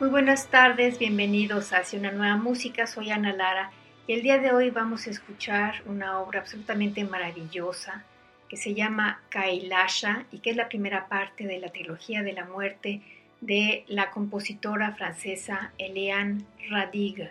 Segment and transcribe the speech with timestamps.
[0.00, 3.70] Muy buenas tardes, bienvenidos a Hacia una nueva música, soy Ana Lara
[4.06, 8.02] y el día de hoy vamos a escuchar una obra absolutamente maravillosa
[8.48, 12.46] que se llama Kailasha y que es la primera parte de la trilogía de la
[12.46, 13.02] muerte
[13.42, 17.28] de la compositora francesa Eliane Radig.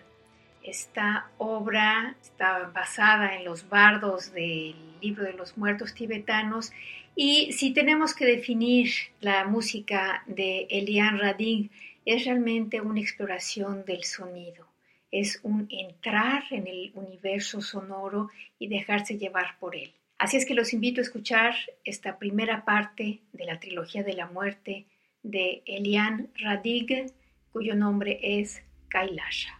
[0.61, 6.71] Esta obra está basada en los bardos del libro de los muertos tibetanos
[7.15, 11.71] y si tenemos que definir la música de Eliane Radig,
[12.13, 14.67] es realmente una exploración del sonido,
[15.11, 19.93] es un entrar en el universo sonoro y dejarse llevar por él.
[20.17, 24.25] Así es que los invito a escuchar esta primera parte de la trilogía de la
[24.25, 24.85] muerte
[25.23, 27.11] de Elian Radig,
[27.51, 29.58] cuyo nombre es Kailasha.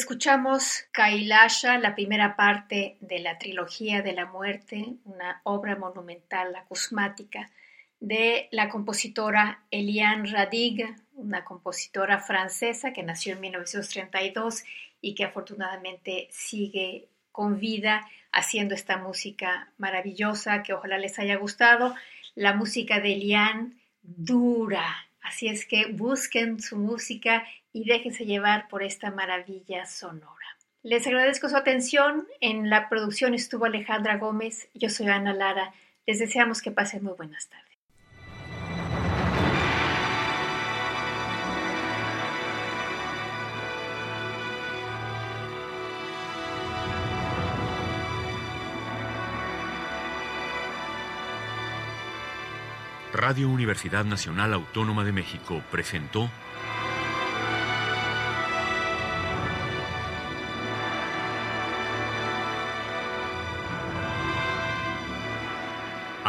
[0.00, 7.50] Escuchamos Kailasha, la primera parte de la trilogía de la muerte, una obra monumental acusmática
[8.00, 10.86] de la compositora Eliane Radig,
[11.16, 14.64] una compositora francesa que nació en 1932
[15.02, 21.94] y que afortunadamente sigue con vida haciendo esta música maravillosa que ojalá les haya gustado.
[22.34, 23.72] La música de Eliane
[24.02, 30.56] dura, así es que busquen su música y déjense llevar por esta maravilla sonora.
[30.82, 32.26] Les agradezco su atención.
[32.40, 34.68] En la producción estuvo Alejandra Gómez.
[34.74, 35.72] Yo soy Ana Lara.
[36.06, 37.70] Les deseamos que pasen muy buenas tardes.
[53.12, 56.30] Radio Universidad Nacional Autónoma de México presentó